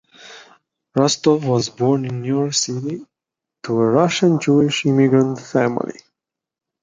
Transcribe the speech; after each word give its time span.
Rostow 0.97 1.37
was 1.47 1.69
born 1.69 2.05
in 2.05 2.23
New 2.23 2.27
York 2.35 2.53
City, 2.55 3.05
to 3.61 3.73
a 3.79 3.85
Russian 3.91 4.39
Jewish 4.39 4.83
immigrant 4.87 5.39
family. 5.39 5.99